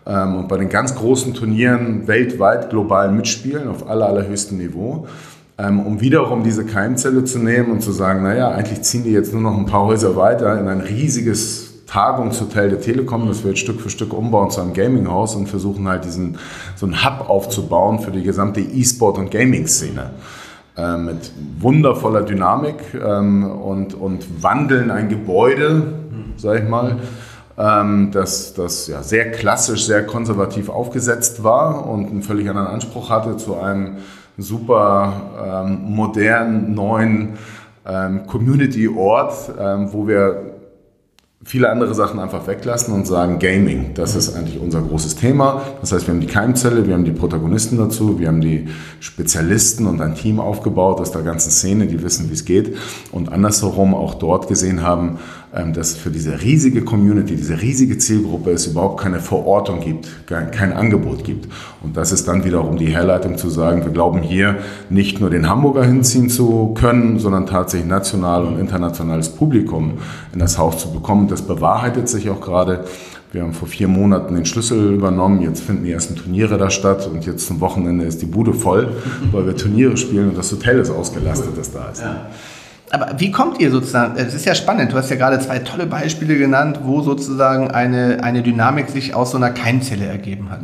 [0.06, 5.08] ähm, und bei den ganz großen Turnieren weltweit global mitspielen auf aller, allerhöchstem Niveau.
[5.58, 9.32] Ähm, um wiederum diese Keimzelle zu nehmen und zu sagen, naja, eigentlich ziehen die jetzt
[9.32, 13.62] nur noch ein paar Häuser weiter in ein riesiges Tagungshotel der Telekom, das wir jetzt
[13.62, 16.38] Stück für Stück umbauen zu einem Gaming-Haus und versuchen halt diesen,
[16.75, 20.10] so einen Hub aufzubauen für die gesamte E-Sport- und Gaming-Szene.
[20.77, 25.93] Äh, mit wundervoller Dynamik ähm, und, und wandeln ein Gebäude,
[26.35, 26.97] sag ich mal,
[27.57, 33.09] ähm, das, das ja, sehr klassisch, sehr konservativ aufgesetzt war und einen völlig anderen Anspruch
[33.09, 33.99] hatte zu einem
[34.38, 37.38] super ähm, modernen, neuen
[37.88, 40.54] ähm, Community-Ort, ähm, wo wir
[41.47, 45.62] viele andere Sachen einfach weglassen und sagen, Gaming, das ist eigentlich unser großes Thema.
[45.79, 48.67] Das heißt, wir haben die Keimzelle, wir haben die Protagonisten dazu, wir haben die
[48.99, 52.75] Spezialisten und ein Team aufgebaut aus der ganzen Szene, die wissen, wie es geht.
[53.12, 55.19] Und andersherum auch dort gesehen haben,
[55.73, 61.23] dass für diese riesige Community, diese riesige Zielgruppe es überhaupt keine Verortung gibt, kein Angebot
[61.23, 61.47] gibt.
[61.81, 64.57] Und das ist dann wiederum die Herleitung zu sagen, wir glauben hier
[64.89, 69.99] nicht nur den Hamburger hinziehen zu können, sondern tatsächlich national und internationales Publikum
[70.33, 71.29] in das Haus zu bekommen.
[71.29, 72.83] Das bewahrheitet sich auch gerade.
[73.31, 75.41] Wir haben vor vier Monaten den Schlüssel übernommen.
[75.41, 78.89] Jetzt finden die ersten Turniere da statt und jetzt zum Wochenende ist die Bude voll,
[79.31, 82.01] weil wir Turniere spielen und das Hotel ist ausgelastet, das da ist.
[82.01, 82.27] Ja.
[82.91, 85.88] Aber wie kommt ihr sozusagen, es ist ja spannend, du hast ja gerade zwei tolle
[85.88, 90.62] Beispiele genannt, wo sozusagen eine, eine Dynamik sich aus so einer Keimzelle ergeben hat.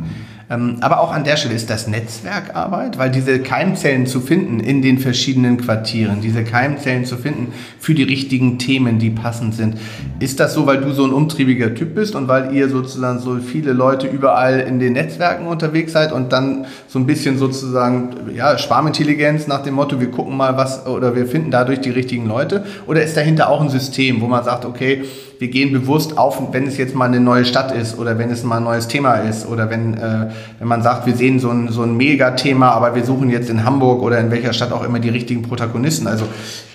[0.52, 4.82] Ähm, aber auch an der Stelle ist das Netzwerkarbeit, weil diese Keimzellen zu finden in
[4.82, 9.78] den verschiedenen Quartieren, diese Keimzellen zu finden für die richtigen Themen, die passend sind.
[10.20, 13.36] Ist das so, weil du so ein umtriebiger Typ bist und weil ihr sozusagen so
[13.36, 18.58] viele Leute überall in den Netzwerken unterwegs seid und dann so ein bisschen sozusagen, ja,
[18.58, 22.64] Schwarmintelligenz nach dem Motto, wir gucken mal was oder wir finden dadurch die richtigen Leute?
[22.86, 25.04] Oder ist dahinter auch ein System, wo man sagt, okay,
[25.42, 28.44] wir gehen bewusst auf, wenn es jetzt mal eine neue Stadt ist oder wenn es
[28.44, 31.66] mal ein neues Thema ist oder wenn, äh, wenn man sagt, wir sehen so ein,
[31.66, 35.00] so ein Megathema, aber wir suchen jetzt in Hamburg oder in welcher Stadt auch immer
[35.00, 36.06] die richtigen Protagonisten.
[36.06, 36.26] Also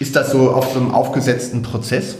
[0.02, 2.18] ist das so auf so einem aufgesetzten Prozess?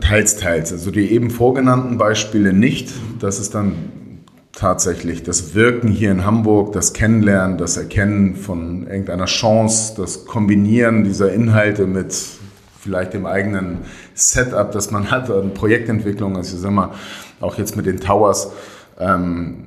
[0.00, 0.72] Teils, teils.
[0.72, 2.90] Also die eben vorgenannten Beispiele nicht.
[3.20, 3.76] Das ist dann
[4.50, 11.04] tatsächlich das Wirken hier in Hamburg, das Kennenlernen, das Erkennen von irgendeiner Chance, das Kombinieren
[11.04, 12.16] dieser Inhalte mit
[12.88, 13.78] vielleicht dem eigenen
[14.14, 16.90] Setup, das man hat, an Projektentwicklung, also ich sag mal,
[17.38, 18.50] auch jetzt mit den Towers,
[18.98, 19.66] ähm,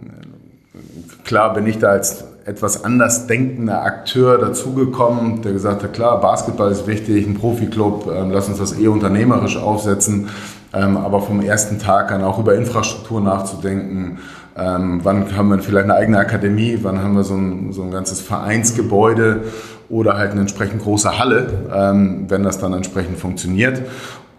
[1.24, 6.72] klar bin ich da als etwas anders denkender Akteur dazugekommen, der gesagt hat, klar, Basketball
[6.72, 10.30] ist wichtig, ein Profiklub, ähm, lass uns das eh unternehmerisch aufsetzen,
[10.74, 14.18] ähm, aber vom ersten Tag an auch über Infrastruktur nachzudenken,
[14.58, 17.92] ähm, wann haben wir vielleicht eine eigene Akademie, wann haben wir so ein, so ein
[17.92, 19.44] ganzes Vereinsgebäude
[19.92, 23.82] oder halt eine entsprechend große Halle, ähm, wenn das dann entsprechend funktioniert.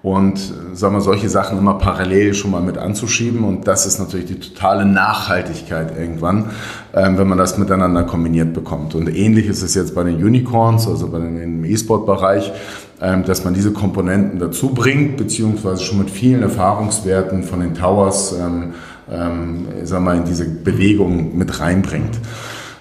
[0.02, 3.44] Und äh, sagen wir, solche Sachen immer parallel schon mal mit anzuschieben.
[3.44, 6.50] Und das ist natürlich die totale Nachhaltigkeit irgendwann,
[6.92, 8.94] ähm, wenn man das miteinander kombiniert bekommt.
[8.94, 12.52] Und ähnlich ist es jetzt bei den Unicorns, also bei den, im E-Sport-Bereich,
[13.00, 18.34] ähm, dass man diese Komponenten dazu bringt, beziehungsweise schon mit vielen Erfahrungswerten von den Towers,
[18.40, 18.74] ähm,
[19.10, 22.18] ähm, sagen wir, in diese Bewegung mit reinbringt.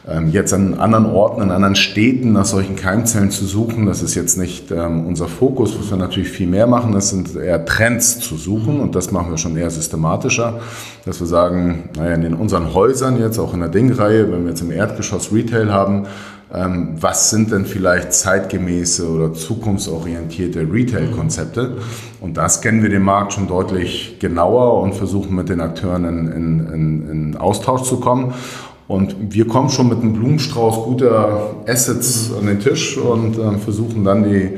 [0.09, 4.15] Ähm, jetzt an anderen Orten, an anderen Städten nach solchen Keimzellen zu suchen, das ist
[4.15, 8.19] jetzt nicht ähm, unser Fokus, was wir natürlich viel mehr machen, das sind eher Trends
[8.19, 10.59] zu suchen und das machen wir schon eher systematischer,
[11.05, 14.61] dass wir sagen, naja, in unseren Häusern jetzt, auch in der Ding-Reihe, wenn wir jetzt
[14.61, 16.07] im Erdgeschoss Retail haben,
[16.53, 21.77] ähm, was sind denn vielleicht zeitgemäße oder zukunftsorientierte Retail-Konzepte?
[22.19, 26.27] Und da scannen wir den Markt schon deutlich genauer und versuchen mit den Akteuren in,
[26.27, 28.33] in, in, in Austausch zu kommen.
[28.91, 34.03] Und wir kommen schon mit einem Blumenstrauß guter Assets an den Tisch und äh, versuchen
[34.03, 34.49] dann die,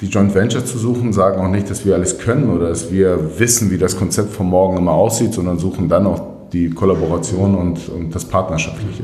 [0.00, 3.38] die Joint Venture zu suchen, sagen auch nicht, dass wir alles können oder dass wir
[3.38, 7.88] wissen, wie das Konzept von morgen immer aussieht, sondern suchen dann auch die Kollaboration und,
[7.88, 9.02] und das Partnerschaftliche.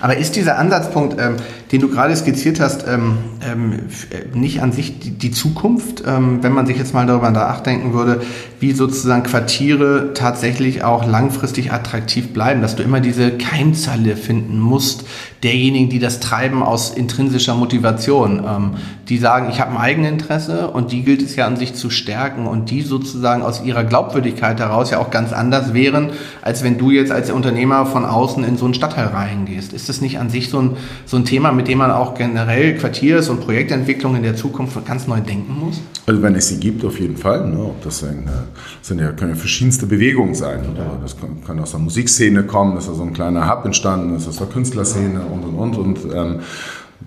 [0.00, 1.36] Aber ist dieser Ansatzpunkt, ähm,
[1.72, 3.72] den du gerade skizziert hast, ähm, ähm,
[4.10, 7.92] äh, nicht an sich die, die Zukunft, ähm, wenn man sich jetzt mal darüber nachdenken
[7.92, 8.22] würde,
[8.60, 15.04] wie sozusagen Quartiere tatsächlich auch langfristig attraktiv bleiben, dass du immer diese Keimzalle finden musst,
[15.44, 18.70] derjenigen, die das treiben aus intrinsischer Motivation, ähm,
[19.08, 22.46] die sagen, ich habe ein Eigeninteresse und die gilt es ja an sich zu stärken
[22.46, 26.90] und die sozusagen aus ihrer Glaubwürdigkeit heraus ja auch ganz anders wären, als wenn du
[26.90, 29.72] jetzt als Unternehmer von außen in so einen Stadtteil reingehst.
[29.74, 32.78] Ist das nicht an sich so ein, so ein Thema, mit dem man auch generell
[32.78, 35.80] Quartiers- und Projektentwicklung in der Zukunft ganz neu denken muss?
[36.06, 37.48] Also wenn es sie gibt, auf jeden Fall.
[37.48, 37.58] Ne?
[37.58, 40.60] Ob das, ein, das sind ja, können ja verschiedenste Bewegungen sein.
[40.76, 40.98] Ja.
[41.02, 44.28] Das kann, kann, aus der Musikszene kommen, dass da so ein kleiner Hub entstanden ist,
[44.28, 46.04] aus der Künstlerszene und, und, und.
[46.04, 46.40] Und ähm,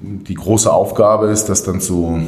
[0.02, 2.20] die große Aufgabe ist, das dann zu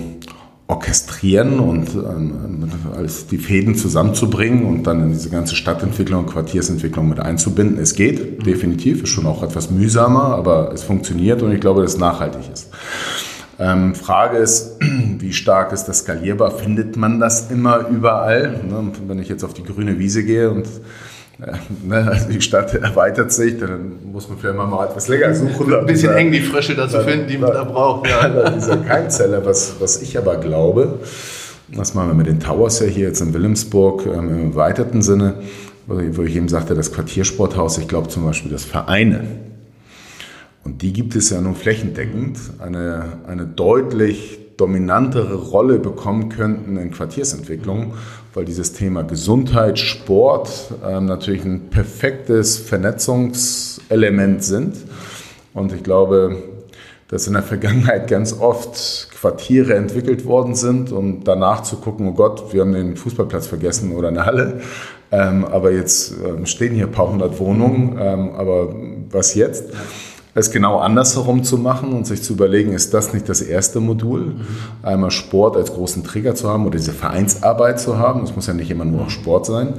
[0.70, 7.10] orchestrieren und ähm, alles die Fäden zusammenzubringen und dann in diese ganze Stadtentwicklung und Quartiersentwicklung
[7.10, 7.80] mit einzubinden.
[7.80, 11.94] Es geht, definitiv, ist schon auch etwas mühsamer, aber es funktioniert und ich glaube, dass
[11.94, 12.70] es nachhaltig ist.
[13.58, 14.78] Ähm, Frage ist,
[15.20, 16.52] wie stark ist das skalierbar?
[16.52, 18.62] Findet man das immer überall?
[18.64, 18.92] Ne?
[19.08, 20.68] Wenn ich jetzt auf die grüne Wiese gehe und
[21.90, 25.74] also die Stadt erweitert sich, dann muss man vielleicht mal etwas länger suchen.
[25.74, 28.10] Ein bisschen eng die Frische dazu finden, die man da braucht.
[28.10, 28.50] Ja.
[28.50, 31.00] dieser Keimzelle, was, was ich aber glaube,
[31.72, 35.36] das machen wir mit den Towers ja hier jetzt in Wilhelmsburg ähm, im erweiterten Sinne,
[35.88, 39.22] wo ich eben sagte, das Quartiersporthaus, ich glaube zum Beispiel das Vereine.
[40.64, 46.92] Und die gibt es ja nun flächendeckend, eine, eine deutlich dominantere Rolle bekommen könnten in
[46.92, 47.94] Quartiersentwicklung,
[48.34, 54.76] weil dieses Thema Gesundheit, Sport äh, natürlich ein perfektes Vernetzungselement sind.
[55.54, 56.38] Und ich glaube,
[57.08, 62.14] dass in der Vergangenheit ganz oft Quartiere entwickelt worden sind, um danach zu gucken, oh
[62.14, 64.62] Gott, wir haben den Fußballplatz vergessen oder eine Halle.
[65.12, 67.98] Ähm, aber jetzt ähm, stehen hier ein paar hundert Wohnungen.
[68.00, 68.76] Ähm, aber
[69.10, 69.66] was jetzt?
[70.40, 74.22] Es genau andersherum zu machen und sich zu überlegen, ist das nicht das erste Modul?
[74.22, 74.46] Mhm.
[74.82, 78.22] Einmal Sport als großen Trigger zu haben oder diese Vereinsarbeit zu haben.
[78.22, 79.74] Das muss ja nicht immer nur auch Sport sein.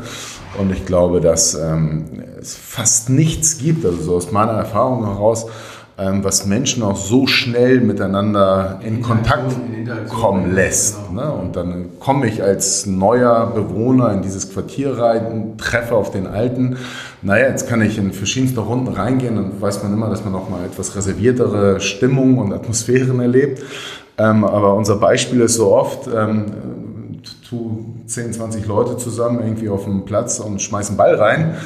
[0.59, 2.05] Und ich glaube, dass ähm,
[2.41, 5.47] es fast nichts gibt, also so aus meiner Erfahrung heraus,
[6.01, 10.97] ähm, was Menschen auch so schnell miteinander in, in Kontakt in kommen lässt.
[11.09, 11.23] Genau.
[11.23, 11.33] Ne?
[11.33, 16.79] Und dann komme ich als neuer Bewohner in dieses Quartier rein, treffe auf den alten.
[17.23, 20.49] Naja, jetzt kann ich in verschiedenste Runden reingehen und weiß man immer, dass man noch
[20.49, 23.63] mal etwas reserviertere Stimmung und Atmosphären erlebt.
[24.17, 26.47] Ähm, aber unser Beispiel ist so oft, ähm,
[27.47, 31.57] tu 10, 20 Leute zusammen irgendwie auf dem Platz und schmeißen Ball rein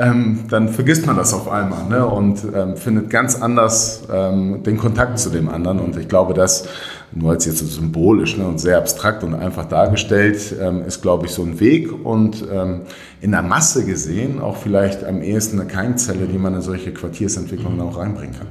[0.00, 2.06] ähm, dann vergisst man das auf einmal ne?
[2.06, 5.78] und ähm, findet ganz anders ähm, den Kontakt zu dem anderen.
[5.78, 6.66] Und ich glaube, das,
[7.12, 11.26] nur als jetzt so symbolisch ne, und sehr abstrakt und einfach dargestellt, ähm, ist, glaube
[11.26, 12.82] ich, so ein Weg und ähm,
[13.20, 17.80] in der Masse gesehen auch vielleicht am ehesten eine Keimzelle, die man in solche Quartiersentwicklungen
[17.82, 18.48] auch reinbringen kann.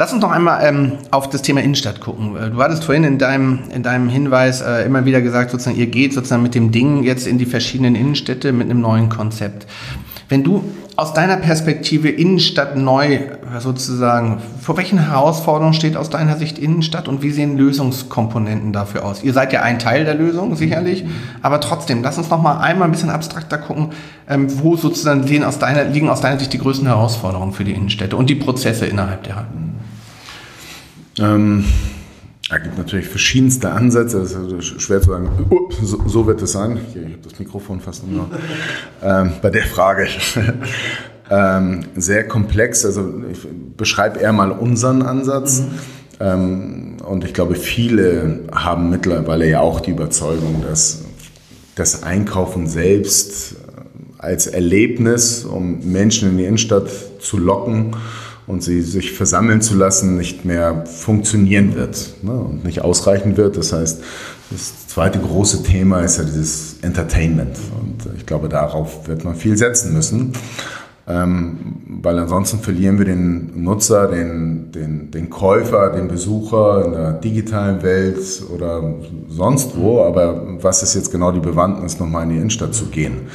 [0.00, 2.34] Lass uns noch einmal ähm, auf das Thema Innenstadt gucken.
[2.34, 5.88] Äh, du hattest vorhin in deinem, in deinem Hinweis äh, immer wieder gesagt, sozusagen, ihr
[5.88, 9.66] geht sozusagen mit dem Ding jetzt in die verschiedenen Innenstädte mit einem neuen Konzept.
[10.30, 10.62] Wenn du
[10.94, 13.18] aus deiner Perspektive Innenstadt neu
[13.58, 19.24] sozusagen, vor welchen Herausforderungen steht aus deiner Sicht Innenstadt und wie sehen Lösungskomponenten dafür aus?
[19.24, 21.04] Ihr seid ja ein Teil der Lösung, sicherlich,
[21.42, 23.88] aber trotzdem, lass uns noch mal einmal ein bisschen abstrakter gucken,
[24.28, 27.72] ähm, wo sozusagen liegen aus, deiner, liegen aus deiner Sicht die größten Herausforderungen für die
[27.72, 29.46] Innenstädte und die Prozesse innerhalb der.
[31.18, 31.64] Ähm
[32.50, 34.18] da gibt natürlich verschiedenste Ansätze.
[34.18, 35.30] Es ist schwer zu sagen,
[35.82, 36.80] so, wird es sein.
[36.88, 38.28] Ich, ich habe das Mikrofon fast nur
[39.02, 40.08] ähm, bei der Frage.
[41.30, 42.84] ähm, sehr komplex.
[42.84, 43.38] Also ich
[43.76, 45.60] beschreibe eher mal unseren Ansatz.
[45.60, 45.66] Mhm.
[46.18, 51.04] Ähm, und ich glaube, viele haben mittlerweile ja auch die Überzeugung, dass
[51.76, 53.54] das Einkaufen selbst
[54.18, 57.96] als Erlebnis, um Menschen in die Innenstadt zu locken,
[58.50, 63.56] und sie sich versammeln zu lassen, nicht mehr funktionieren wird ne, und nicht ausreichen wird.
[63.56, 64.02] Das heißt,
[64.50, 67.56] das zweite große Thema ist ja dieses Entertainment.
[67.80, 70.32] Und ich glaube, darauf wird man viel setzen müssen.
[71.06, 71.58] Ähm,
[72.02, 77.82] weil ansonsten verlieren wir den Nutzer, den, den, den Käufer, den Besucher in der digitalen
[77.82, 78.18] Welt
[78.54, 78.94] oder
[79.28, 80.02] sonst wo.
[80.02, 83.28] Aber was ist jetzt genau die Bewandtnis, nochmal in die Innenstadt zu gehen?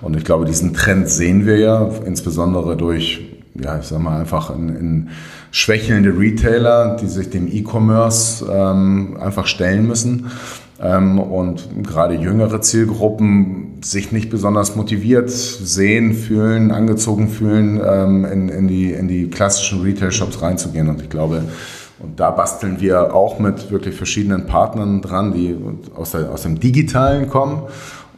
[0.00, 4.54] Und ich glaube, diesen Trend sehen wir ja, insbesondere durch ja, ich sag mal einfach
[4.54, 5.08] in, in
[5.50, 10.30] schwächelnde Retailer, die sich dem E-Commerce ähm, einfach stellen müssen.
[10.82, 18.48] Ähm, und gerade jüngere Zielgruppen sich nicht besonders motiviert sehen, fühlen, angezogen fühlen, ähm, in,
[18.48, 20.88] in, die, in die klassischen Retail-Shops reinzugehen.
[20.88, 21.42] Und ich glaube,
[21.98, 25.54] und da basteln wir auch mit wirklich verschiedenen Partnern dran, die
[25.94, 27.64] aus, der, aus dem Digitalen kommen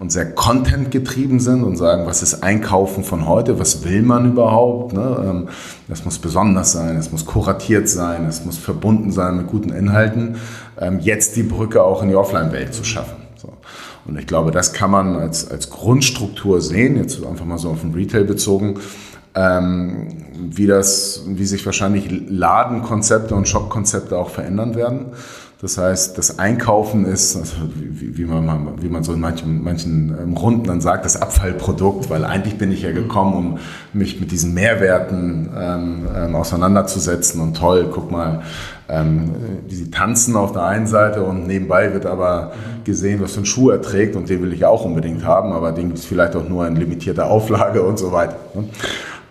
[0.02, 4.32] und sehr Content getrieben sind und sagen, was ist Einkaufen von heute, was will man
[4.32, 4.94] überhaupt.
[4.94, 5.24] Ne?
[5.24, 5.48] Ähm,
[5.86, 10.38] das muss besonders sein, es muss kuratiert sein, es muss verbunden sein mit guten Inhalten.
[10.76, 13.14] Ähm, jetzt die Brücke auch in die Offline-Welt zu schaffen.
[14.04, 17.82] Und ich glaube, das kann man als, als Grundstruktur sehen, jetzt einfach mal so auf
[17.82, 18.80] den Retail bezogen,
[19.36, 25.12] ähm, wie, das, wie sich wahrscheinlich Ladenkonzepte und Shopkonzepte auch verändern werden.
[25.62, 30.12] Das heißt, das Einkaufen ist, also wie, wie, man, wie man so in manchen, manchen
[30.20, 33.58] ähm, Runden dann sagt, das Abfallprodukt, weil eigentlich bin ich ja gekommen, um
[33.92, 37.40] mich mit diesen Mehrwerten ähm, ähm, auseinanderzusetzen.
[37.40, 38.42] Und toll, guck mal,
[38.88, 39.30] ähm,
[39.68, 43.46] wie sie tanzen auf der einen Seite und nebenbei wird aber gesehen, was für einen
[43.46, 46.34] Schuh er trägt und den will ich auch unbedingt haben, aber den gibt es vielleicht
[46.34, 48.34] auch nur in limitierter Auflage und so weiter.
[48.54, 48.64] Ne?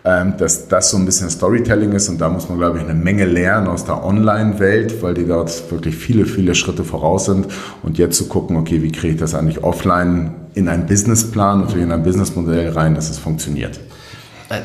[0.04, 2.96] Ähm, dass das so ein bisschen Storytelling ist und da muss man, glaube ich, eine
[2.96, 7.46] Menge lernen aus der Online-Welt, weil die dort wirklich viele, viele Schritte voraus sind
[7.84, 11.84] und jetzt zu gucken, okay, wie kriege ich das eigentlich offline in einen Businessplan, natürlich
[11.84, 13.80] in ein Businessmodell rein, dass es funktioniert.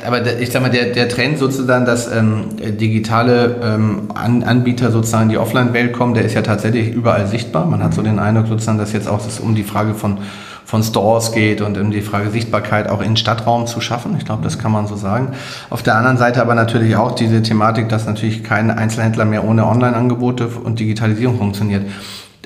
[0.07, 5.25] Aber ich sag mal, der, der Trend sozusagen, dass ähm, digitale ähm, An Anbieter sozusagen
[5.25, 7.67] in die Offline-Welt kommen, der ist ja tatsächlich überall sichtbar.
[7.67, 10.19] Man hat so den Eindruck sozusagen, dass jetzt auch es um die Frage von
[10.67, 14.17] von Stores geht und um die Frage Sichtbarkeit auch in Stadtraum zu schaffen.
[14.19, 15.29] Ich glaube, das kann man so sagen.
[15.71, 19.65] Auf der anderen Seite aber natürlich auch diese Thematik, dass natürlich kein Einzelhändler mehr ohne
[19.65, 21.85] Online-Angebote und Digitalisierung funktioniert.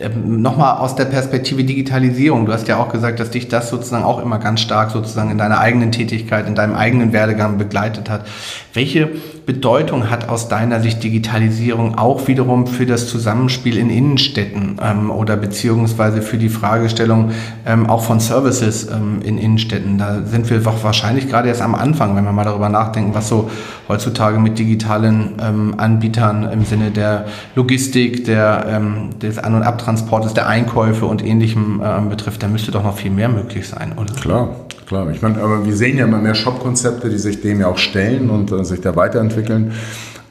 [0.01, 2.47] Ähm, Nochmal aus der Perspektive Digitalisierung.
[2.47, 5.39] Du hast ja auch gesagt, dass dich das sozusagen auch immer ganz stark sozusagen in
[5.39, 8.27] deiner eigenen Tätigkeit, in deinem eigenen Werdegang begleitet hat.
[8.73, 9.11] Welche
[9.47, 15.37] Bedeutung hat aus deiner Sicht Digitalisierung auch wiederum für das Zusammenspiel in Innenstädten ähm, oder
[15.37, 17.31] beziehungsweise für die Fragestellung
[17.67, 19.99] ähm, auch von Services ähm, in Innenstädten?
[19.99, 23.51] Da sind wir wahrscheinlich gerade erst am Anfang, wenn wir mal darüber nachdenken, was so
[23.89, 30.35] heutzutage mit digitalen ähm, Anbietern im Sinne der Logistik, der, ähm, des An- und Abtransportes,
[30.35, 32.43] der Einkäufe und ähnlichem äh, betrifft.
[32.43, 34.15] Da müsste doch noch viel mehr möglich sein, oder?
[34.15, 34.49] Klar,
[34.91, 35.09] klar.
[35.13, 38.29] Ich meine, aber wir sehen ja immer mehr Shop-Konzepte, die sich dem ja auch stellen
[38.29, 39.73] und äh, sich da weiterentwickeln.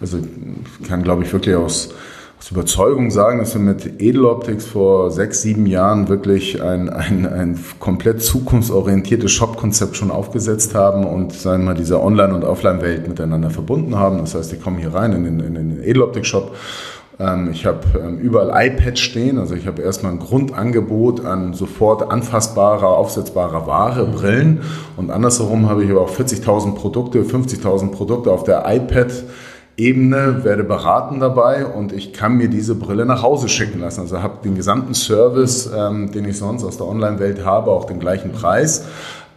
[0.01, 1.91] Also ich kann, glaube ich, wirklich aus,
[2.37, 7.57] aus Überzeugung sagen, dass wir mit Edeloptics vor sechs, sieben Jahren wirklich ein, ein, ein
[7.79, 13.51] komplett zukunftsorientiertes Shop-Konzept schon aufgesetzt haben und sagen wir mal, diese Online- und Offline-Welt miteinander
[13.51, 14.17] verbunden haben.
[14.17, 16.53] Das heißt, die kommen hier rein in den, in den Edeloptik-Shop
[17.51, 22.87] ich habe ähm, überall iPads stehen, also ich habe erstmal ein Grundangebot an sofort anfassbarer,
[22.87, 24.61] aufsetzbarer Ware, Brillen.
[24.95, 29.11] Und andersherum habe ich aber auch 40.000 Produkte, 50.000 Produkte auf der iPad.
[29.75, 31.65] Ebene, werde beraten dabei.
[31.65, 34.01] Und ich kann mir diese Brille nach Hause schicken lassen.
[34.01, 37.99] Also habe den gesamten Service, ähm, den ich sonst aus der Online-Welt habe, auch den
[37.99, 38.85] gleichen Preis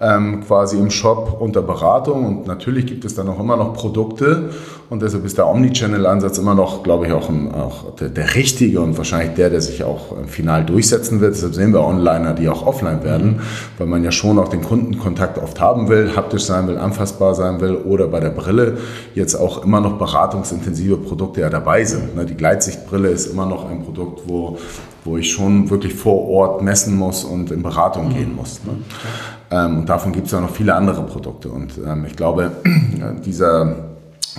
[0.03, 2.27] ähm, quasi im Shop unter Beratung.
[2.27, 4.51] Und natürlich gibt es dann auch immer noch Produkte.
[4.91, 8.81] Und deshalb ist der Omnichannel-Ansatz immer noch, glaube ich, auch, ein, auch der, der, richtige
[8.81, 11.35] und wahrscheinlich der, der sich auch äh, final durchsetzen wird.
[11.35, 13.41] Deshalb sehen wir Onliner, die auch offline werden,
[13.79, 17.61] weil man ja schon auch den Kundenkontakt oft haben will, haptisch sein will, anfassbar sein
[17.61, 18.79] will oder bei der Brille
[19.15, 22.17] jetzt auch immer noch beratungsintensive Produkte ja dabei sind.
[22.17, 24.59] Ne, die Gleitsichtbrille ist immer noch ein Produkt, wo
[25.05, 28.15] wo ich schon wirklich vor Ort messen muss und in Beratung mhm.
[28.15, 28.61] gehen muss.
[28.65, 28.79] Ne?
[29.51, 31.49] Ähm, und davon gibt es ja noch viele andere Produkte.
[31.49, 32.53] Und ähm, ich glaube,
[33.25, 33.77] dieser,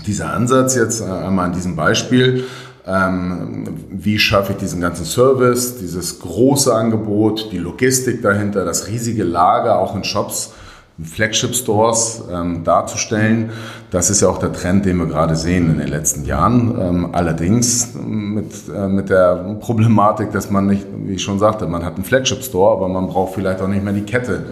[0.08, 2.46] dieser Ansatz jetzt äh, einmal an diesem Beispiel,
[2.86, 9.24] ähm, wie schaffe ich diesen ganzen Service, dieses große Angebot, die Logistik dahinter, das riesige
[9.24, 10.54] Lager auch in Shops,
[11.02, 13.50] Flagship-Stores ähm, darzustellen.
[13.90, 16.80] Das ist ja auch der Trend, den wir gerade sehen in den letzten Jahren.
[16.80, 21.84] Ähm, allerdings mit, äh, mit der Problematik, dass man nicht, wie ich schon sagte, man
[21.84, 24.46] hat einen Flagship-Store, aber man braucht vielleicht auch nicht mehr die Kette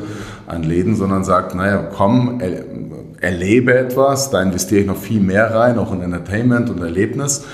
[0.47, 2.63] an Läden, sondern sagt, naja, komm, er,
[3.21, 7.45] erlebe etwas, da investiere ich noch viel mehr rein, auch in Entertainment und Erlebnis.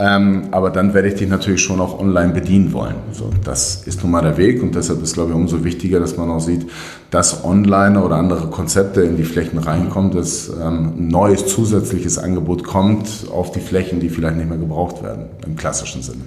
[0.00, 2.96] Ähm, aber dann werde ich dich natürlich schon auch online bedienen wollen.
[3.12, 6.16] So, das ist nun mal der Weg und deshalb ist, glaube ich, umso wichtiger, dass
[6.16, 6.66] man auch sieht,
[7.10, 12.64] dass online oder andere Konzepte in die Flächen reinkommen, dass ähm, ein neues zusätzliches Angebot
[12.64, 16.22] kommt auf die Flächen, die vielleicht nicht mehr gebraucht werden, im klassischen Sinne.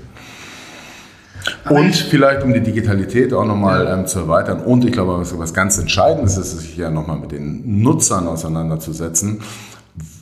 [1.69, 4.61] Und vielleicht, um die Digitalität auch nochmal ähm, zu erweitern.
[4.61, 9.41] Und ich glaube, was, was ganz Entscheidendes ist, sich ja nochmal mit den Nutzern auseinanderzusetzen.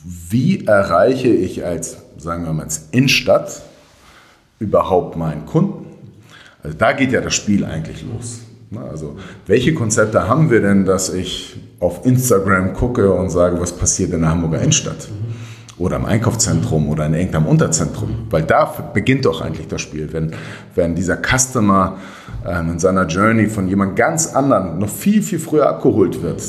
[0.04, 3.62] Wie erreiche ich als sagen wir mal jetzt Innenstadt,
[4.58, 5.86] überhaupt meinen Kunden?
[6.62, 8.40] Also da geht ja das Spiel eigentlich los.
[8.90, 14.12] Also welche Konzepte haben wir denn, dass ich auf Instagram gucke und sage, was passiert
[14.12, 15.08] in der Hamburger Innenstadt?
[15.78, 18.26] Oder im Einkaufszentrum oder in irgendeinem Unterzentrum.
[18.30, 20.12] Weil da beginnt doch eigentlich das Spiel.
[20.12, 20.32] Wenn,
[20.74, 21.98] wenn dieser Customer
[22.44, 26.42] ähm, in seiner Journey von jemand ganz anderen noch viel, viel früher abgeholt wird,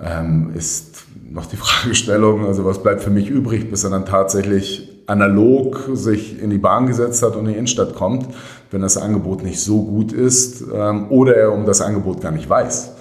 [0.00, 0.95] ähm, ist
[1.36, 6.42] noch die Fragestellung, also was bleibt für mich übrig, bis er dann tatsächlich analog sich
[6.42, 8.26] in die Bahn gesetzt hat und in die Innenstadt kommt,
[8.72, 12.50] wenn das Angebot nicht so gut ist ähm, oder er um das Angebot gar nicht
[12.50, 12.92] weiß,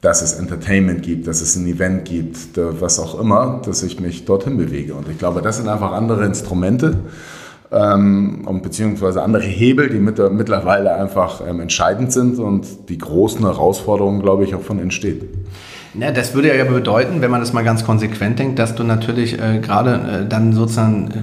[0.00, 4.24] dass es Entertainment gibt, dass es ein Event gibt, was auch immer, dass ich mich
[4.24, 4.94] dorthin bewege.
[4.94, 6.96] Und ich glaube, das sind einfach andere Instrumente
[7.72, 13.40] ähm, und beziehungsweise andere Hebel, die mit, mittlerweile einfach ähm, entscheidend sind und die großen
[13.40, 15.28] Herausforderungen, glaube ich, auch von entstehen.
[15.98, 19.40] Ja, das würde ja bedeuten, wenn man das mal ganz konsequent denkt, dass du natürlich
[19.40, 21.22] äh, gerade äh, dann sozusagen äh,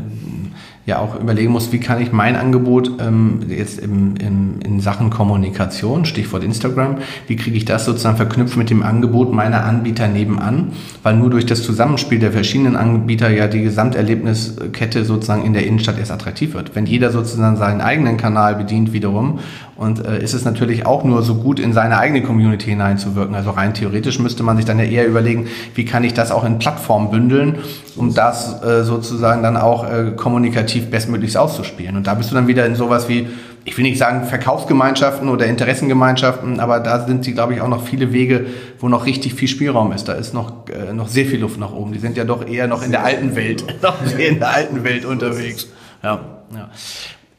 [0.88, 5.10] ja auch überlegen muss, wie kann ich mein Angebot ähm, jetzt im, im, in Sachen
[5.10, 10.72] Kommunikation, Stichwort Instagram, wie kriege ich das sozusagen verknüpft mit dem Angebot meiner Anbieter nebenan,
[11.04, 16.00] weil nur durch das Zusammenspiel der verschiedenen Anbieter ja die Gesamterlebniskette sozusagen in der Innenstadt
[16.00, 16.74] erst attraktiv wird.
[16.76, 19.40] Wenn jeder sozusagen seinen eigenen Kanal bedient wiederum
[19.78, 23.36] und äh, ist es natürlich auch nur so gut in seine eigene Community hineinzuwirken.
[23.36, 26.44] Also rein theoretisch müsste man sich dann ja eher überlegen, wie kann ich das auch
[26.44, 27.60] in Plattformen bündeln,
[27.96, 31.96] um das äh, sozusagen dann auch äh, kommunikativ bestmöglichst auszuspielen.
[31.96, 33.28] Und da bist du dann wieder in sowas wie,
[33.66, 37.84] ich will nicht sagen Verkaufsgemeinschaften oder Interessengemeinschaften, aber da sind sie, glaube ich, auch noch
[37.84, 38.48] viele Wege,
[38.80, 40.08] wo noch richtig viel Spielraum ist.
[40.08, 41.92] Da ist noch, äh, noch sehr viel Luft nach oben.
[41.92, 45.06] Die sind ja doch eher noch in der alten Welt, noch in der alten Welt
[45.06, 45.68] unterwegs.
[46.02, 46.20] Ja,
[46.52, 46.70] ja.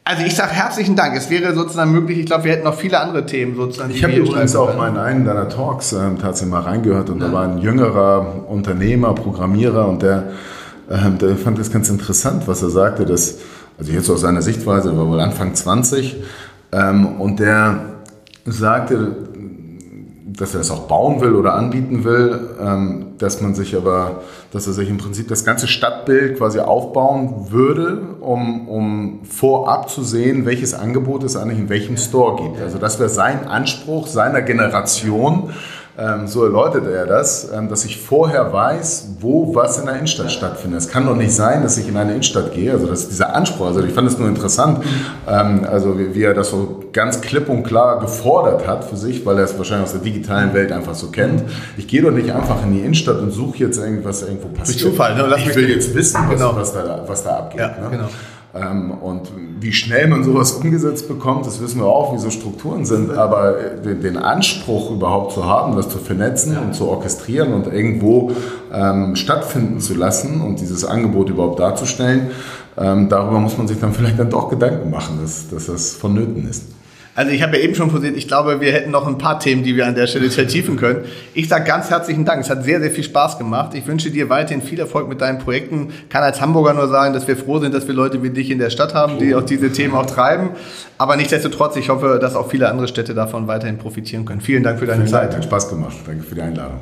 [0.03, 1.15] Also ich sage herzlichen Dank.
[1.15, 3.91] Es wäre sozusagen möglich, ich glaube, wir hätten noch viele andere Themen sozusagen.
[3.91, 7.27] Ich habe übrigens auch mal in einen deiner Talks äh, tatsächlich mal reingehört und ja.
[7.27, 10.31] da war ein jüngerer Unternehmer, Programmierer und der
[10.89, 13.35] ähm, der fand das ganz interessant, was er sagte, dass,
[13.77, 16.17] also jetzt aus seiner Sichtweise, war wohl Anfang 20,
[16.71, 17.79] ähm, und der
[18.45, 19.15] sagte,
[20.25, 24.21] dass er es auch bauen will oder anbieten will, ähm, dass man sich aber,
[24.51, 30.03] dass er sich im Prinzip das ganze Stadtbild quasi aufbauen würde, um, um vorab zu
[30.03, 32.61] sehen, welches Angebot es eigentlich in welchem Store gibt.
[32.61, 35.51] Also das wäre sein Anspruch seiner Generation
[36.25, 40.79] so erläutert er das, ähm, dass ich vorher weiß, wo was in der Innenstadt stattfindet.
[40.79, 43.35] Es kann doch nicht sein, dass ich in eine Innenstadt gehe, also das ist dieser
[43.35, 44.83] Anspruch, also ich fand es nur interessant,
[45.27, 49.37] ähm, also wie, er das so ganz klipp und klar gefordert hat für sich, weil
[49.37, 51.43] er es wahrscheinlich aus der digitalen Welt einfach so kennt.
[51.75, 54.81] Ich gehe doch nicht einfach in die Innenstadt und suche jetzt irgendwas irgendwo passiert.
[54.81, 55.35] Durch Zufall, ne?
[55.37, 56.55] ich will jetzt wissen, was, genau.
[56.55, 57.59] was, da, was da abgeht.
[57.59, 57.89] Ja, ne?
[57.91, 58.07] genau.
[58.55, 62.83] Ähm, und wie schnell man sowas umgesetzt bekommt, das wissen wir auch, wie so Strukturen
[62.83, 63.11] sind.
[63.11, 68.31] Aber äh, den Anspruch überhaupt zu haben, das zu vernetzen und zu orchestrieren und irgendwo
[68.73, 72.31] ähm, stattfinden zu lassen und dieses Angebot überhaupt darzustellen,
[72.77, 76.49] ähm, darüber muss man sich dann vielleicht dann doch Gedanken machen, dass, dass das vonnöten
[76.49, 76.63] ist.
[77.19, 79.61] Also ich habe ja eben schon posiert, ich glaube, wir hätten noch ein paar Themen,
[79.61, 81.03] die wir an der Stelle vertiefen können.
[81.33, 82.41] Ich sage ganz herzlichen Dank.
[82.41, 83.73] Es hat sehr, sehr viel Spaß gemacht.
[83.73, 85.89] Ich wünsche dir weiterhin viel Erfolg mit deinen Projekten.
[86.07, 88.57] Kann als Hamburger nur sagen, dass wir froh sind, dass wir Leute wie dich in
[88.57, 90.51] der Stadt haben, die auch diese Themen auch treiben.
[90.97, 94.39] Aber nichtsdestotrotz, ich hoffe, dass auch viele andere Städte davon weiterhin profitieren können.
[94.39, 95.33] Vielen Dank für deine Vielen Zeit.
[95.33, 95.97] Dank, hat Spaß gemacht.
[96.07, 96.79] Danke für die Einladung.